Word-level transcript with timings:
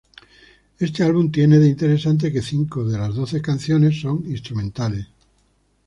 Este 0.79 1.03
álbum 1.03 1.31
tiene 1.31 1.59
de 1.59 1.67
interesante 1.67 2.33
que 2.33 2.41
cinco 2.41 2.83
de 2.83 2.97
doce 3.09 3.39
canciones 3.39 4.01
son 4.01 4.25
instrumentales. 4.25 5.05